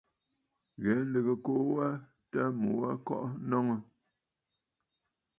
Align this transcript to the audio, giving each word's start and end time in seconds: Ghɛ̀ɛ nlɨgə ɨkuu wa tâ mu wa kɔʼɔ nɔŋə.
Ghɛ̀ɛ 0.81 1.01
nlɨgə 1.03 1.31
ɨkuu 1.37 1.63
wa 1.75 1.87
tâ 2.31 2.41
mu 2.59 2.69
wa 2.81 2.89
kɔʼɔ 3.07 3.27
nɔŋə. 3.49 3.75